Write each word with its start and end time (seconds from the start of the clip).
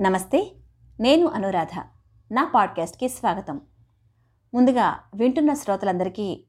నమస్తే 0.00 0.52
నేను 1.00 1.26
అనురాధ. 1.26 1.80
నా 2.32 2.50
పాడ్కాస్ట్కి 2.54 3.08
స్వాగతం. 3.08 3.60
ముందుగా 4.54 5.00
వింటున్న 5.14 5.54
శ్రోతలందరికీ 5.54 6.44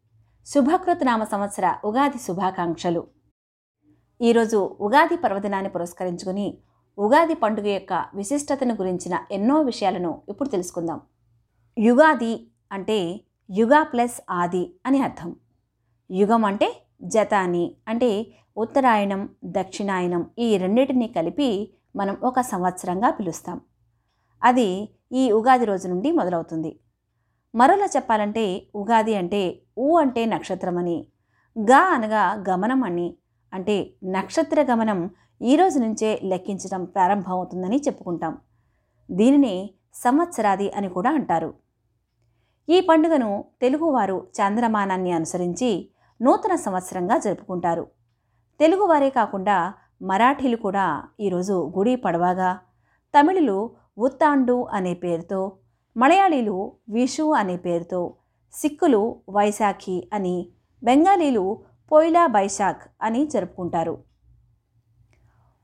శుభకృత్ 0.45 1.05
నామ 1.05 1.23
సంవత్సర 1.23 1.75
ఉగాది 1.85 2.17
శుభాకాంక్షలు. 2.17 3.07
ఈరోజు 4.21 4.77
ఉగాది 4.81 5.17
పర్వదినాన్ని 5.17 5.71
పురస్కరించుకుని 5.71 6.57
ఉగాది 6.99 7.33
పండుగ 7.33 7.67
యొక్క 7.67 8.05
విశిష్టతను 8.15 8.73
గురించిన 8.73 9.23
ఎన్నో 9.31 9.61
విషయాలను 9.61 10.21
ఇప్పుడు 10.29 10.49
తెలుసుకుందాం. 10.49 11.01
యుగాది 11.79 12.47
అంటే 12.71 13.21
యుగా 13.51 13.83
ప్లస్ 13.83 14.21
ఆది 14.29 14.75
అని 14.85 15.01
అర్థం. 15.01 15.35
యుగం 16.11 16.45
అంటే 16.45 16.83
జతాని 17.01 17.75
అంటే 17.87 18.25
ఉత్తరాయణం 18.57 19.29
దక్షిణాయనం 19.45 20.29
ఈ 20.39 20.57
రెండింటినీ 20.57 21.07
కలిపి 21.07 21.73
మనం 21.95 22.17
ఒక 22.23 22.41
సంవత్సరంగా 22.41 23.09
పిలుస్తాం. 23.09 23.61
అది 24.43 24.89
ఈ 25.11 25.31
ఉగాది 25.31 25.65
రోజు 25.65 25.87
నుండి 25.87 26.11
మొదలవుతుంది. 26.11 26.79
మరోలా 27.55 27.85
చెప్పాలంటే 27.85 28.67
ఉగాది 28.75 29.15
అంటే 29.15 29.61
ఊ 29.77 29.97
అంటే 29.97 30.25
నక్షత్రమని 30.25 31.07
గా 31.59 31.79
అనగా 31.93 32.43
గమనం 32.49 32.83
అని 32.83 33.17
అంటే 33.53 33.93
నక్షత్ర 34.03 34.61
గమనం 34.61 35.09
ఈ 35.41 35.55
రోజు 35.55 35.79
నుంచే 35.79 36.21
లెక్కించడం 36.23 36.85
ప్రారంభమవుతుందని 36.85 37.77
చెప్పుకుంటాం. 37.77 38.37
దీనిని 39.11 39.69
సంవత్సరాది 39.93 40.71
అని 40.71 40.89
కూడా 40.89 41.11
అంటారు. 41.11 41.53
ఈ 42.69 42.81
పండుగను 42.81 43.45
తెలుగువారు 43.61 44.27
చాంద్రమానాన్ని 44.41 45.11
అనుసరించి 45.11 45.89
నూతన 46.21 46.55
సంవత్సరంగా 46.55 47.17
జరుపుకుంటారు. 47.17 47.87
తెలుగువారే 48.59 49.09
కాకుండా 49.09 49.73
మరాఠీలు 50.01 50.57
కూడా 50.57 51.03
ఈరోజు 51.19 51.73
గుడి 51.77 51.95
పడవాగా. 51.95 52.59
తమిళులు 53.13 53.57
ఉత్తాండు 53.97 54.63
అనే 54.63 54.93
పేరుతో 54.93 55.51
మలయాళీలు 55.97 56.71
విషు 56.89 57.33
అనే 57.33 57.57
పేరుతో 57.57 58.13
సిక్కులు 58.53 59.15
వైశాఖి 59.29 60.09
అని 60.13 60.35
బెంగాలీలు 60.83 61.59
పోయిలా 61.91 62.27
బైశాఖ్ 62.27 62.83
అని 63.01 63.25
జరుపుకుంటారు. 63.25 63.97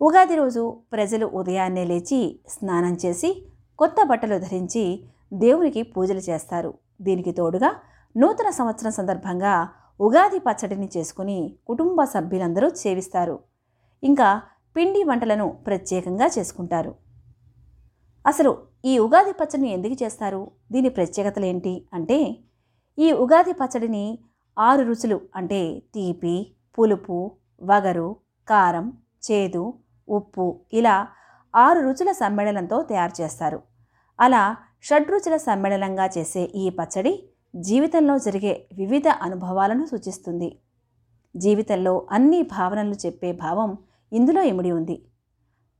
ఉగాది 0.01 0.35
రోజు 0.35 0.81
ప్రజలు 0.93 1.25
ఉదయాన్నే 1.25 1.85
లేచి 1.85 2.39
స్నానం 2.47 2.97
చేసి 3.05 3.47
కొత్త 3.79 3.95
బట్టలు 4.03 4.37
ధరించి 4.39 5.03
దేవునికి 5.33 5.81
పూజలు 5.83 6.19
చేస్తారు. 6.19 6.73
దీనికి 7.01 7.31
తోడుగా 7.31 7.75
నూతన 8.17 8.49
సంవత్సరం 8.49 8.91
సందర్భంగా 8.91 9.69
ఉగాది 9.99 10.39
పచ్చడిని 10.39 10.89
చేసుకుని 10.97 11.57
కుటుంబ 11.67 12.03
సభ్యులందరూ 12.03 12.69
సేవిస్తారు 12.75 13.56
ఇంకా 14.03 14.41
పిండి 14.75 15.03
వంటలను 15.03 15.47
ప్రత్యేకంగా 15.67 16.27
చేసుకుంటారు. 16.37 16.95
అసలు 18.25 18.51
ఈ 18.85 18.99
ఉగాది 18.99 19.31
పచ్చడిని 19.31 19.69
ఎందుకు 19.71 19.95
చేస్తారు? 20.03 20.51
దీని 20.71 20.89
ప్రత్యేకతలు 20.89 21.45
ఏంటి 21.45 21.87
అంటే 21.93 22.17
ఈ 22.97 23.11
ఉగాది 23.11 23.53
పచ్చడిని 23.53 24.19
ఆరు 24.57 24.81
రుచులు 24.81 25.21
అంటే 25.35 25.83
తీపి 25.95 26.55
పులుపు 26.77 27.17
వగరు 27.61 28.15
కారం 28.47 28.93
చేదు 29.23 29.63
ఉప్పు 30.07 30.65
ఇలా 30.73 31.07
ఆరు 31.55 31.79
రుచుల 31.79 32.11
సమ్మేళనంతో 32.11 32.83
తయారు 32.83 33.21
చేస్తారు. 33.21 33.59
అలా 34.19 34.57
షడ్రుచుల 34.81 35.37
సమ్మేళనంగా 35.37 36.05
చేసే 36.17 36.43
ఈ 36.43 36.69
పచ్చడి 36.69 37.13
జీవితంలో 37.53 38.17
జరిగే 38.17 38.67
వివిధ 38.77 39.07
అనుభవాలను 39.07 39.85
సూచిస్తుంది. 39.85 40.49
జీవితంలో 41.37 42.07
అన్ని 42.11 42.41
భావనలు 42.41 42.95
చెప్పే 43.05 43.31
భావం 43.31 43.77
ఇందులో 44.13 44.41
ఇమిడి 44.43 44.71
ఉంది. 44.71 44.95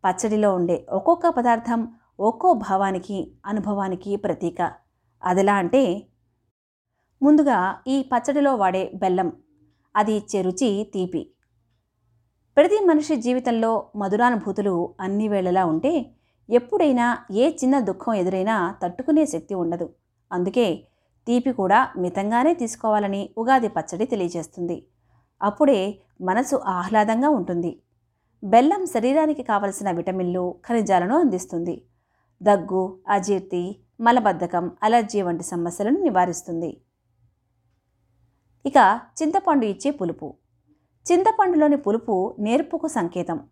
పచ్చడిలో 0.03 0.55
ఉండే 0.55 0.87
ఒక్కొక్క 0.91 1.29
పదార్థం 1.29 1.81
ఒక్కో 2.19 2.53
భావానికి 2.53 3.17
అనుభవానికి 3.45 4.15
ప్రతీక. 4.15 4.71
అదిలా 5.23 5.53
అంటే 5.53 6.07
ముందుగా 7.21 7.57
ఈ 7.87 7.95
పచ్చడిలో 8.01 8.55
వాడే 8.55 8.91
బెల్లం 8.95 9.31
అది 9.95 10.13
ఇచ్చే 10.13 10.41
రుచి 10.41 10.91
తీపి. 10.93 11.21
ప్రతి 12.57 12.85
మనిషి 12.85 13.15
జీవితంలో 13.15 13.71
మధురానుభూతులు 13.95 14.95
అన్ని 14.99 15.27
వేళలా 15.27 15.65
ఉంటే 15.65 15.93
ఎప్పుడైనా 16.49 17.17
ఏ 17.31 17.49
చిన్న 17.49 17.79
దుఃఖం 17.79 18.13
ఎదురైనా 18.13 18.75
తట్టుకునే 18.83 19.25
శక్తి 19.25 19.53
ఉండదు. 19.53 19.89
అందుకే 20.31 20.67
తీపి 21.27 21.51
కూడా 21.51 21.79
మితంగానే 21.97 22.53
తీసుకోవాలని 22.53 23.29
ఉగాది 23.37 23.67
పచ్చడి 23.67 24.05
తెలియజేస్తుంది. 24.05 24.77
అప్పుడే 25.41 25.99
మనసు 26.21 26.55
ఆహ్లాదంగా 26.55 27.29
ఉంటుంది. 27.29 27.79
బెల్లం 28.43 28.85
శరీరానికి 28.85 29.43
కావలసిన 29.43 29.91
విటమిన్లు 29.91 30.55
ఖనిజాలను 30.67 31.19
అందిస్తుంది. 31.19 31.85
దగ్గు 32.41 32.97
అజీర్తి 33.09 33.79
మలబద్ధకం 34.01 34.71
అలర్జీ 34.83 35.21
వంటి 35.21 35.43
సమస్యలను 35.43 35.99
నివారిస్తుంది. 35.99 36.81
ఇక 38.65 39.01
చింతపండు 39.23 39.65
ఇచ్చే 39.65 39.91
పులుపు. 39.91 40.33
చింతపండులోని 41.11 41.77
పులుపు 41.77 42.35
నేర్పుకు 42.39 42.87
సంకేతం. 42.87 43.47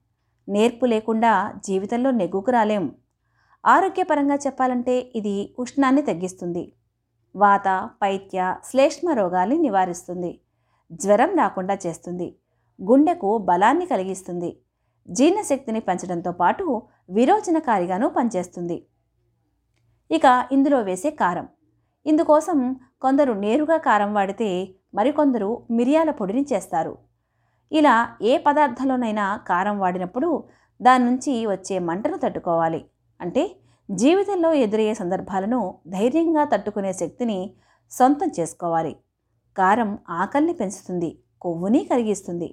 నేర్పు 0.49 0.85
లేకుండా 0.85 1.53
జీవితంలో 1.65 2.11
నెగ్గుకు 2.11 2.51
రాలేం. 2.51 2.95
ఆరోగ్యపరంగా 3.65 4.35
చెప్పాలంటే 4.35 5.11
ఇది 5.15 5.55
ఉష్ణాన్ని 5.59 6.01
తగ్గిస్తుంది. 6.01 6.73
వాత 7.35 7.89
పైత్య 8.01 8.55
శ్లేష్మ 8.65 9.11
రోగాల్ని 9.11 9.57
నివారిస్తుంది. 9.57 10.39
జ్వరం 10.91 11.35
రాకుండా 11.35 11.77
చేస్తుంది. 11.87 12.35
గుండెకు 12.83 13.37
బలాన్ని 13.37 13.85
కలిగిస్తుంది. 13.85 14.57
జీర్ణశక్తిని 15.09 15.79
పెంచడంతో 15.79 16.31
పాటు 16.31 16.81
విరోచనకారిగాను 17.09 18.09
పనిచేస్తుంది. 18.09 18.85
ఇక 20.11 20.47
ఇందులో 20.51 20.81
వేసే 20.81 21.09
కారం. 21.09 21.47
ఇందుకోసం 22.05 22.75
కొందరు 23.01 23.33
నేరుగా 23.33 23.77
కారం 23.77 24.13
వాడితే 24.13 24.69
మరికొందరు 24.93 25.61
మిరియాల 25.71 26.11
పొడిని 26.11 26.45
చేస్తారు. 26.53 26.97
ఇలా 27.71 28.15
ఏ 28.21 28.37
పదార్థంలోనైనా 28.37 29.37
కారం 29.37 29.79
వాడినప్పుడు 29.79 30.43
దాని 30.81 31.05
నుంచి 31.05 31.45
వచ్చే 31.45 31.79
మంటను 31.79 32.17
తట్టుకోవాలి. 32.17 32.85
అంటే 33.21 33.55
జీవితంలో 33.91 34.53
ఎదురయ్యే 34.53 34.93
సందర్భాలను 34.93 35.77
ధైర్యంగా 35.87 36.43
తట్టుకునే 36.43 36.93
శక్తిని 36.93 37.53
సొంతం 37.91 38.31
చేసుకోవాలి. 38.39 38.95
కారం 39.57 39.99
ఆకలిని 40.09 40.53
పెంచుతుంది 40.53 41.09
కొవ్వుని 41.41 41.83
కరిగిస్తుంది. 41.83 42.49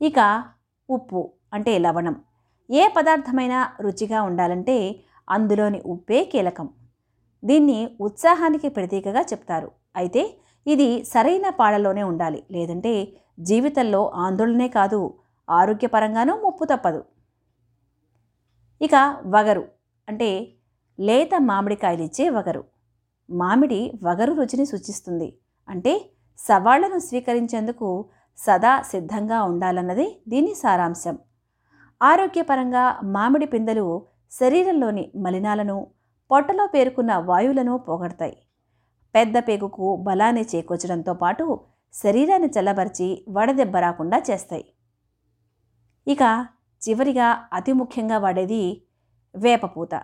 ఇక 0.00 0.44
ఉప్పు 0.88 1.32
అంటే 1.52 1.78
లవణం. 1.78 2.16
ఏ 2.70 2.88
పదార్థమైనా 2.96 3.58
రుచిగా 3.80 4.22
ఉండాలంటే 4.22 4.76
అందులోని 5.28 5.80
ఉప్పే 5.86 6.24
కీలకం. 6.24 6.68
దీన్ని 7.44 7.96
ఉత్సాహానికి 8.00 8.68
ప్రతీకగా 8.68 9.20
చెప్తారు. 9.20 9.70
అయితే 9.96 10.22
ఇది 10.66 11.04
సరైన 11.04 11.48
పాడలోనే 11.50 12.02
ఉండాలి 12.02 12.42
లేదంటే 12.50 12.92
జీవితంలో 13.40 14.00
ఆందోళనే 14.08 14.68
కాదు 14.68 15.00
ఆరోగ్యపరంగానూ 15.48 16.34
ముప్పు 16.44 16.64
తప్పదు. 16.64 17.04
ఇక 18.80 18.94
వగరు 19.26 19.64
అంటే 20.08 20.28
లేత 20.98 21.30
మామిడికాయలు 21.40 22.02
ఇచ్చే 22.02 22.28
వగరు. 22.28 22.62
మామిడి 23.30 23.80
వగరు 24.04 24.32
రుచిని 24.32 24.66
సూచిస్తుంది. 24.66 25.28
అంటే 25.68 25.92
సవాళ్ళను 26.38 26.98
స్వీకరించేందుకు 27.06 27.88
సదా 28.38 28.72
సిద్ధంగా 28.92 29.38
ఉండాలన్నది 29.50 30.06
దీని 30.28 30.52
సారాంశం. 30.62 31.16
ఆరోగ్యపరంగా 32.00 32.84
మామిడి 33.16 33.46
పిందెలు 33.52 33.86
శరీరంలోని 34.32 35.04
మలినాలను 35.24 35.76
పొట్టలో 36.30 36.64
పేరుకున్న 36.74 37.12
వాయువులను 37.28 37.74
పోగొడతాయి. 37.86 38.36
పెద్ద 39.14 39.36
పేగుకు 39.48 39.86
బలాన్ని 40.06 40.44
చేకూర్చడంతో 40.52 41.14
పాటు 41.14 41.44
శరీరాన్ని 41.94 42.48
చల్లబరిచి 42.56 43.08
వడదెబ్బ 43.36 43.76
రాకుండా 43.76 44.18
చేస్తాయి. 44.28 44.64
ఇక 46.06 46.22
చివరిగా 46.82 47.28
అతి 47.52 47.72
ముఖ్యంగా 47.72 48.16
వాడేది 48.18 48.62
వేపపూత 49.34 49.94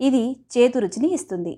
ఇది 0.00 0.24
చేదు 0.54 0.78
రుచిని 0.78 1.08
ఇస్తుంది. 1.18 1.54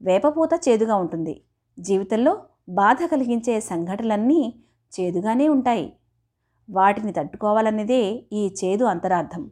వేపపూత 0.00 0.52
చేదుగా 0.66 0.94
ఉంటుంది. 0.96 1.34
జీవితంలో 1.78 2.42
బాధ 2.68 2.96
కలిగించే 3.12 3.60
సంఘటనలన్నీ 3.60 4.54
చేదుగానే 4.92 5.48
ఉంటాయి. 5.48 5.92
వాటిని 6.70 7.12
తట్టుకోవాలన్నదే 7.12 8.24
ఈ 8.32 8.54
చేదు 8.64 8.84
అంతరార్థం. 8.84 9.50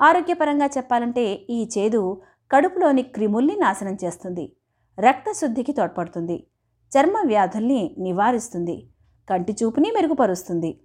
ఆరోగ్యపరంగా 0.00 0.66
చెప్పాలంటే 0.66 1.24
ఈ 1.50 1.68
చేదు 1.78 2.22
కడుపులోని 2.50 3.02
క్రిముల్ని 3.02 3.56
నాశనం 3.56 3.96
చేస్తుంది. 4.04 4.52
రక్తశుద్ధికి 4.98 5.72
తోడ్పడుతుంది. 5.72 6.46
చర్మ 6.92 7.16
వ్యాధుల్ని 7.26 7.96
నివారిస్తుంది. 7.98 8.88
కంటి 9.30 9.52
చూపుని 9.52 9.90
మెరుగుపరుస్తుంది. 9.90 10.80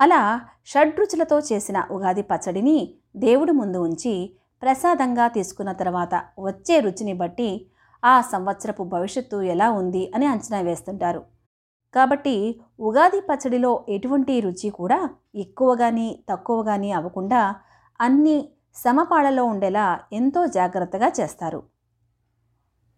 అలా 0.00 0.40
షడ్రుచులతో 0.66 1.38
చేసిన 1.38 1.88
ఉగాది 1.90 2.22
పచ్చడిని 2.22 2.94
దేవుడి 3.16 3.52
ముందు 3.52 3.78
ఉంచి 3.78 4.36
ప్రసాదంగా 4.62 5.28
తీసుకున్న 5.28 5.72
తర్వాత 5.72 6.14
వచ్చే 6.40 6.80
రుచిని 6.80 7.12
బట్టి 7.12 7.66
ఆ 8.02 8.20
సంవత్సరపు 8.20 8.82
భవిష్యత్తు 8.82 9.42
ఎలా 9.42 9.70
ఉంది 9.70 10.10
అని 10.14 10.26
అంచనా 10.26 10.60
వేస్తుంటారు. 10.60 11.22
కాబట్టి 11.94 12.60
ఉగాది 12.80 13.20
పచ్చడిలో 13.20 13.84
ఎటువంటి 13.88 14.40
రుచి 14.40 14.70
కూడా 14.70 15.10
ఎక్కువ 15.34 15.74
కానీ 15.74 16.24
తక్కువ 16.28 16.62
కానీ 16.62 16.92
అవ్వకుండా 16.92 17.54
అన్ని 18.00 18.48
సమపాళలో 18.74 19.44
ఉండేలా 19.44 20.00
ఎంతో 20.12 20.46
జాగ్రత్తగా 20.46 21.12
చేస్తారు. 21.20 21.62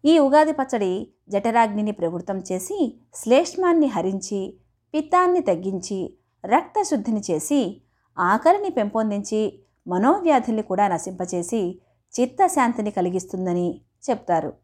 ఈ 0.03 0.19
ఉగాది 0.19 0.51
పచ్చడి 0.51 1.07
జఠరాగ్నిని 1.29 1.91
ప్రవృత్తం 1.91 2.37
చేసి 2.51 2.77
శ్లేష్మాన్ని 3.15 3.87
హరించి 3.87 4.59
పిత్తాన్ని 4.93 5.39
తగ్గించి 5.39 6.17
రక్తశుద్ధిని 6.45 7.21
చేసి 7.31 7.81
ఆకలిని 8.17 8.69
పెంపొందించి 8.69 9.59
మనోవ్యాధుల్ని 9.87 10.61
కూడా 10.61 10.87
నశింపచేసి 10.87 11.81
చిత్తశాంతిని 12.13 12.91
కలిగిస్తుందని 12.91 13.81
చెప్తారు. 14.09 14.62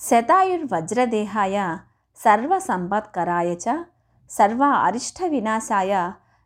శతాయుర్వజ్రదేహాయ 0.00 1.56
సర్వసంపత్కరాయ 2.18 3.50
చ 3.54 3.84
సర్వ 4.30 4.62
అరిష్ట 4.86 5.18
వినాశాయ 5.28 5.92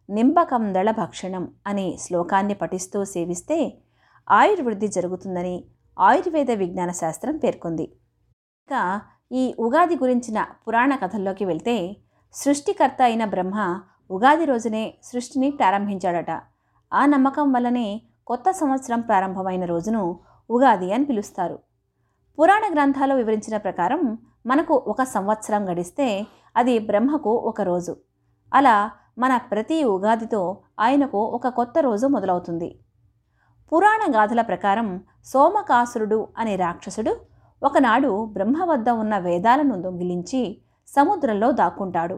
నింబకందళ 0.08 0.90
భక్షణం 0.90 1.44
అనే 1.66 1.84
శ్లోకాన్ని 2.00 2.54
పఠిస్తూ 2.54 3.04
సేవిస్తే 3.04 3.58
ఆయుర్వృద్ధి 4.28 4.88
జరుగుతుందని 4.88 5.64
ఆయుర్వేద 5.98 6.50
విజ్ఞాన 6.50 6.90
శాస్త్రం 6.90 7.36
పేర్కొంది. 7.36 7.86
ఇంకా 8.62 9.00
ఈ 9.32 9.54
ఉగాది 9.58 9.96
గురించిన 9.96 10.46
పురాణ 10.68 10.96
కథల్లోకి 10.96 11.44
వెళ్తే 11.44 11.76
సృష్టికర్త 12.34 13.02
అయిన 13.02 13.24
బ్రహ్మ 13.24 13.80
ఉగాది 14.10 14.44
రోజునే 14.44 14.84
సృష్టిని 15.04 15.50
ప్రారంభించాడట. 15.50 16.30
ఆ 16.92 17.06
నమ్మకం 17.06 17.52
వల్లనే 17.52 17.88
కొత్త 18.26 18.50
సంవత్సరం 18.50 19.00
ప్రారంభమైన 19.00 19.64
రోజును 19.64 20.02
ఉగాది 20.50 20.92
అని 20.92 21.04
పిలుస్తారు. 21.04 21.58
పురాణ 22.38 22.62
గ్రంథాలు 22.74 23.14
వివరించిన 23.14 23.56
ప్రకారం 23.56 24.18
మనకు 24.46 24.74
ఒక 24.86 25.02
సంవత్సరం 25.02 25.72
గడిస్తే 25.72 26.26
అది 26.56 26.78
బ్రహ్మకు 26.78 27.30
ఒక 27.30 27.60
రోజు. 27.60 27.96
అలా 28.54 28.90
మన 29.18 29.36
ప్రతి 29.36 29.84
ఉగాదితో 29.84 30.62
ఆయనకు 30.80 31.18
ఒక 31.18 31.48
కొత్త 31.48 31.78
రోజు 31.78 32.06
మొదలవుతుంది. 32.06 32.78
పురాణ 33.72 34.00
గాథల 34.16 34.40
ప్రకారం 34.40 35.04
సోమకాసురుడు 35.24 36.28
అనే 36.38 36.56
రాక్షసుడు 36.56 37.16
ఒకనాడు 37.62 38.24
బ్రహ్మ 38.32 38.64
వద్ద 38.64 38.88
ఉన్న 38.90 39.18
వేదాలను 39.18 39.82
దొంగిలించి 39.82 40.62
సముద్రంలో 40.88 41.52
దాక్కుంటాడు. 41.52 42.16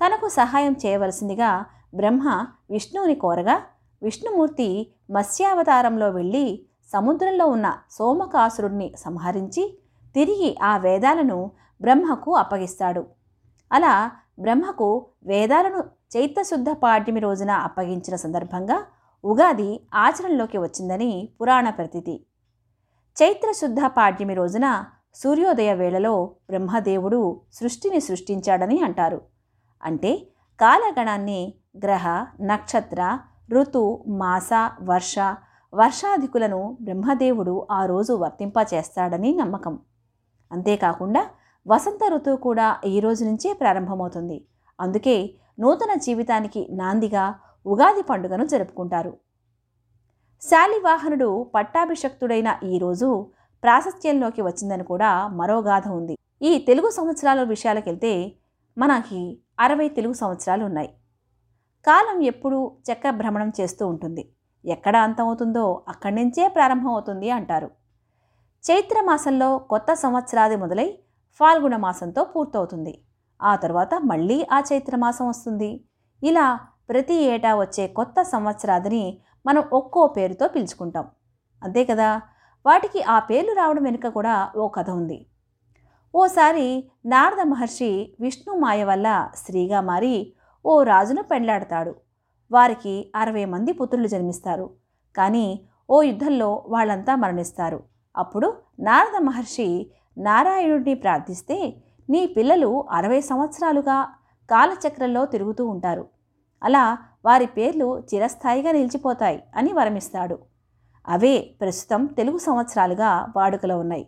తనకు 0.00 0.28
సహాయం 0.28 0.76
చేయవలసిందిగా 0.86 1.64
బ్రహ్మ 1.94 2.46
విష్ణువుని 2.70 3.14
కోరగా 3.14 3.56
విష్ణుమూర్తి 4.02 4.92
మత్స్యావతారంలో 5.10 6.10
వెళ్ళి 6.10 6.66
సముద్రంలో 6.92 7.46
ఉన్న 7.46 7.78
సోమకాసురుడిని 7.90 8.92
సంహరించి 8.96 9.78
తిరిగి 10.14 10.58
ఆ 10.62 10.76
వేదాలను 10.76 11.50
బ్రహ్మకు 11.80 12.34
అప్పగిస్తాడు. 12.34 13.06
అలా 13.72 14.10
బ్రహ్మకు 14.38 15.06
వేదాలను 15.24 15.84
చైత్రశుద్ధ 16.16 16.70
పాడ్యమి 16.70 17.20
రోజున 17.20 17.50
అప్పగించిన 17.50 18.16
సందర్భంగా 18.16 18.82
ఉగాది 19.24 19.80
ఆచరణలోకి 19.94 20.58
వచ్చిందని 20.58 21.28
పురాణ 21.40 21.70
ప్రతీతి. 21.70 22.26
చైత్రశుద్ధ 23.22 23.78
పాడ్యమి 23.86 24.34
రోజున 24.34 24.84
సూర్యోదయ 25.14 25.74
వేళలో 25.74 26.30
బ్రహ్మదేవుడు 26.50 27.40
సృష్టిని 27.52 28.00
సృష్టించాడని 28.00 28.82
అంటారు. 28.82 29.20
అంటే 29.82 30.26
కాలగణాన్ని 30.60 31.54
గ్రహ 31.84 32.26
నక్షత్ర 32.40 33.18
ఋతు 33.52 34.04
మాస 34.08 34.50
వర్ష 34.82 35.14
వర్షాధికులను 35.74 36.78
బ్రహ్మదేవుడు 36.80 37.66
ఆ 37.70 37.86
రోజు 37.86 38.12
వర్తింపచేస్తాడని 38.12 39.34
నమ్మకం. 39.34 39.78
అంతేకాకుండా 40.52 41.30
వసంత 41.66 41.98
ఋతువు 42.08 42.36
కూడా 42.36 42.80
ఈ 42.86 43.00
రోజు 43.00 43.24
నుంచే 43.24 43.52
ప్రారంభమవుతుంది. 43.52 44.46
అందుకే 44.80 45.34
నూతన 45.60 45.94
జీవితానికి 45.94 46.68
నాందిగా 46.70 47.34
ఉగాది 47.66 48.02
పండుగను 48.02 48.46
జరుపుకుంటారు. 48.46 49.18
శాలివాహనుడు 50.42 51.50
పట్టాభిషక్తుడైన 51.54 52.58
ఈ 52.64 52.78
రోజు 52.78 53.30
ప్రాశస్త్యంలోకి 53.62 54.42
వచ్చిందని 54.42 54.84
కూడా 54.84 55.28
మరో 55.28 55.60
గాథ 55.60 55.88
ఉంది. 55.88 56.18
ఈ 56.42 56.58
తెలుగు 56.58 56.90
సంవత్సరాల 56.90 57.42
విషయాలకెళ్తే 57.42 58.32
మనకి 58.78 59.40
అరవై 59.60 59.88
తెలుగు 59.88 60.12
సంవత్సరాలు 60.12 60.64
ఉన్నాయి. 60.64 60.90
కాలం 61.86 62.22
ఎప్పుడూ 62.22 62.72
చక్ర 62.92 63.10
భ్రమణం 63.10 63.52
చేస్తూ 63.60 63.86
ఉంటుంది. 63.86 64.32
ఎక్కడ 64.66 64.96
అంతమవుతుందో 64.96 65.82
అక్కడి 65.88 66.14
నుంచే 66.14 66.48
ప్రారంభమవుతుంది 66.48 67.30
అంటారు. 67.30 67.70
చైత్ర 68.70 69.02
మాసంలో 69.04 69.58
కొత్త 69.58 69.92
సంవత్సరాది 69.92 70.56
మొదలై 70.56 70.98
ఫాల్గుణ 71.34 71.76
మాసంతో 71.76 72.24
పూర్తవుతుంది. 72.24 73.02
ఆ 73.42 73.56
తర్వాత 73.56 73.94
మళ్ళీ 73.94 74.46
ఆ 74.52 74.62
చైత్ర 74.72 74.96
మాసం 74.96 75.28
వస్తుంది. 75.28 75.84
ఇలా 76.22 76.60
ప్రతి 76.88 77.14
ఏటా 77.14 77.54
వచ్చే 77.54 77.86
కొత్త 77.86 78.22
సంవత్సరాదిని 78.22 79.18
మనం 79.46 79.64
ఒక్కో 79.72 80.06
పేరుతో 80.06 80.48
పిలుచుకుంటాం. 80.48 81.06
అంతే 81.62 81.84
కదా? 81.84 82.22
వాటికి 82.66 83.02
ఆ 83.02 83.18
పేర్లు 83.18 83.52
రావడం 83.52 83.82
వెనుక 83.82 84.06
కూడా 84.06 84.52
ఓ 84.56 84.68
కథ 84.68 84.90
ఉంది. 84.90 85.26
ఓసారి 86.14 86.90
నారద 87.06 87.40
మహర్షి 87.46 88.16
విష్ణు 88.20 88.54
మాయ 88.54 88.84
వల్ల 88.84 89.30
స్త్రీగా 89.34 89.80
మారి 89.80 90.32
ఓ 90.66 90.82
రాజును 90.82 91.22
పెండ్లాడతాడు. 91.22 91.94
వారికి 92.52 93.12
అరవై 93.16 93.44
మంది 93.44 93.72
పుత్రులు 93.72 94.06
జన్మిస్తారు. 94.06 94.70
కానీ 95.16 95.46
ఓ 95.90 96.02
యుద్ధంలో 96.02 96.64
వాళ్ళంతా 96.68 97.16
మరణిస్తారు. 97.16 97.80
అప్పుడు 98.16 98.54
నారద 98.80 99.20
మహర్షి 99.20 99.90
నారాయణుడిని 100.18 100.94
ప్రార్థిస్తే 100.94 101.76
నీ 102.10 102.26
పిల్లలు 102.26 102.84
అరవై 102.90 103.20
సంవత్సరాలుగా 103.20 104.08
కాలచక్రంలో 104.50 105.26
తిరుగుతూ 105.26 105.66
ఉంటారు. 105.66 106.08
అలా 106.62 106.98
వారి 107.24 107.46
పేర్లు 107.46 108.02
చిరస్థాయిగా 108.14 108.72
నిలిచిపోతాయి 108.72 109.42
అని 109.56 109.72
వరమిస్తాడు. 109.72 110.38
అవే 111.08 111.54
ప్రస్తుతం 111.60 112.06
తెలుగు 112.06 112.38
సంవత్సరాలుగా 112.38 113.32
వాడుకలో 113.36 113.78
ఉన్నాయి. 113.78 114.06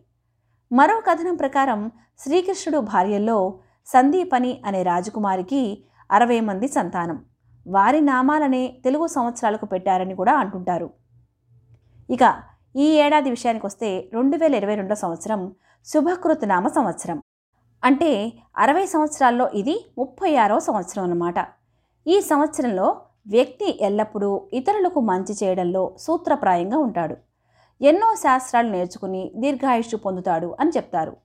మరో 0.72 1.00
కథనం 1.00 1.36
ప్రకారం 1.36 1.90
శ్రీకృష్ణుడు 2.18 2.78
భార్యల్లో 2.78 3.58
సందీపని 3.86 4.62
అనే 4.66 4.82
రాజకుమారికి 4.82 5.84
అరవై 6.10 6.40
మంది 6.40 6.68
సంతానం. 6.68 7.18
వారి 7.66 8.00
నామాలనే 8.00 8.80
తెలుగు 8.84 9.06
సంవత్సరాలకు 9.06 9.66
పెట్టారని 9.66 10.14
కూడా 10.14 10.32
అంటుంటారు. 10.36 10.90
ఇక 12.10 12.42
ఈ 12.76 12.86
ఏడాది 12.94 13.30
విషయానికి 13.30 13.66
వస్తే 13.66 14.10
రెండు 14.14 14.36
వేల 14.36 14.54
ఇరవై 14.54 14.74
రెండో 14.74 14.94
సంవత్సరం 14.94 15.54
శుభకృత్ 15.86 16.48
నామ 16.48 16.68
సంవత్సరం. 16.68 17.22
అంటే 17.84 18.32
అరవై 18.56 18.86
సంవత్సరాల్లో 18.86 19.50
ఇది 19.54 19.74
ముప్పై 19.98 20.36
ఆరో 20.36 20.60
సంవత్సరం 20.60 21.04
అన్నమాట. 21.04 21.38
ఈ 22.06 22.20
సంవత్సరంలో 22.20 23.00
వ్యక్తి 23.26 23.78
ఎల్లప్పుడూ 23.80 24.30
ఇతరులకు 24.52 25.00
మంచి 25.00 25.34
చేయడంలో 25.44 25.96
సూత్రప్రాయంగా 25.98 26.78
ఉంటాడు. 26.78 27.16
ఎన్నో 27.80 28.14
శాస్త్రాలు 28.14 28.70
నేర్చుకుని 28.70 29.32
దీర్ఘాయుష్షు 29.36 29.96
పొందుతాడు 29.96 30.56
అని 30.60 30.70
చెప్తారు. 30.70 31.16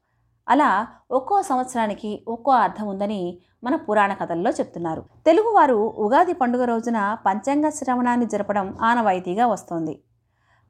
అలా 0.49 0.87
ఒక్కో 1.11 1.41
సంవత్సరానికి 1.41 2.23
ఒక్కో 2.27 2.51
అర్థం 2.51 2.87
ఉందని 2.87 3.39
మన 3.63 3.75
పురాణ 3.75 4.13
కథల్లో 4.13 4.51
చెప్తున్నారు. 4.51 5.03
తెలుగువారు 5.25 5.75
ఉగాది 5.97 6.33
పండుగ 6.33 6.65
రోజున 6.65 7.17
పంచాంగ 7.25 7.69
శ్రవణాన్ని 7.69 8.25
జరపడం 8.25 8.77
ఆనవాయితీగా 8.81 9.47
వస్తోంది. 9.47 10.03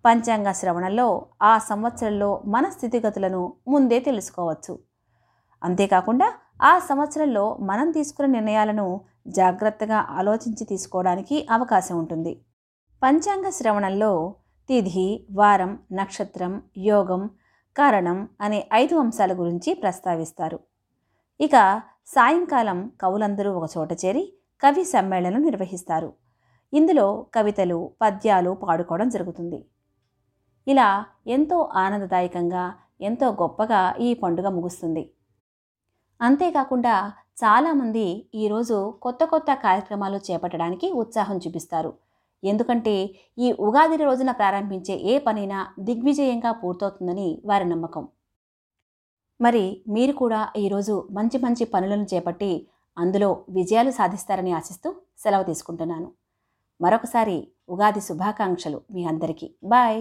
పంచాంగ 0.06 0.52
శ్రవణంలో 0.52 1.26
ఆ 1.42 1.58
సంవత్సరంలో 1.58 2.42
మన 2.46 2.70
స్థితిగతులను 2.70 3.54
ముందే 3.68 4.00
తెలుసుకోవచ్చు. 4.00 4.80
అంతేకాకుండా 5.64 6.34
ఆ 6.62 6.80
సంవత్సరంలో 6.80 7.58
మనం 7.62 7.92
తీసుకున్న 7.92 8.32
నిర్ణయాలను 8.32 9.02
జాగ్రత్తగా 9.28 10.06
ఆలోచించి 10.10 10.64
తీసుకోవడానికి 10.66 11.48
అవకాశం 11.52 11.98
ఉంటుంది. 11.98 12.42
పంచాంగ 13.04 13.50
శ్రవణంలో 13.50 14.36
తిథి 14.70 15.28
వారం 15.32 15.80
నక్షత్రం 15.92 16.62
యోగం 16.78 17.30
కారణం 17.78 18.30
అనే 18.42 18.70
ఐదు 18.74 18.96
అంశాల 18.96 19.34
గురించి 19.34 19.74
ప్రస్తావిస్తారు. 19.74 20.60
ఇక 21.40 21.82
సాయంకాలం 22.08 22.92
కవులందరూ 23.02 23.52
ఒక 23.54 23.70
చోట 23.78 23.92
చేరి 24.06 24.34
కవి 24.62 24.84
సమ్మేళనం 24.84 25.42
నిర్వహిస్తారు. 25.42 26.14
ఇందులో 26.74 27.26
కవితలు 27.34 27.92
పద్యాలు 28.02 28.52
పాడుకోవడం 28.54 29.10
జరుగుతుంది. 29.10 29.66
ఇలా 30.68 31.06
ఎంతో 31.28 31.70
ఆనందదాయకంగా 31.76 32.76
ఎంతో 33.02 33.30
గొప్పగా 33.32 33.96
ఈ 34.00 34.14
పండుగ 34.14 34.48
ముగుస్తుంది. 34.50 35.14
అంతేకాకుండా 36.22 37.14
చాలామంది 37.44 38.30
ఈరోజు 38.36 38.94
కొత్త 39.02 39.24
కొత్త 39.26 39.54
కార్యక్రమాలు 39.54 40.18
చేపట్టడానికి 40.18 40.92
ఉత్సాహం 40.92 41.38
చూపిస్తారు. 41.38 41.94
ఎందుకంటే 42.44 42.96
ఈ 43.38 43.52
ఉగాది 43.60 43.98
రోజున 43.98 44.32
ప్రారంభించే 44.32 44.96
ఏ 45.12 45.20
పనైనా 45.20 45.60
దిగ్విజయంగా 45.80 46.52
పూర్తవుతుందని 46.54 47.42
వారి 47.46 47.66
నమ్మకం. 47.66 48.04
మరి 49.40 49.64
మీరు 49.88 50.14
కూడా 50.14 50.40
ఈరోజు 50.58 51.08
మంచి 51.12 51.38
మంచి 51.38 51.66
పనులను 51.66 52.04
చేపట్టి 52.04 52.52
అందులో 52.98 53.30
విజయాలు 53.50 53.92
సాధిస్తారని 53.92 54.52
ఆశిస్తూ 54.54 54.90
సెలవు 55.18 55.44
తీసుకుంటున్నాను. 55.44 56.10
మరొకసారి 56.80 57.38
ఉగాది 57.70 58.02
శుభాకాంక్షలు 58.02 58.82
మీ 58.92 59.06
అందరికీ. 59.06 59.48
బాయ్! 59.64 60.00